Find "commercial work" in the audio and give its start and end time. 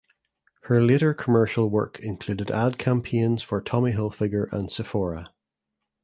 1.13-1.99